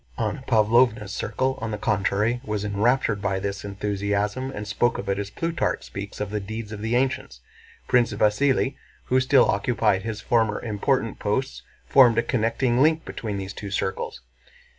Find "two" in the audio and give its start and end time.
13.53-13.69